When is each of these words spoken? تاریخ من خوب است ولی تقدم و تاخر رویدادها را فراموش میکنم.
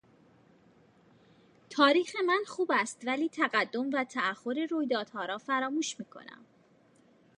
تاریخ 1.69 2.15
من 2.27 2.41
خوب 2.47 2.71
است 2.73 3.01
ولی 3.05 3.29
تقدم 3.29 3.89
و 3.93 4.03
تاخر 4.03 4.67
رویدادها 4.71 5.25
را 5.25 5.37
فراموش 5.37 5.99
میکنم. 5.99 6.45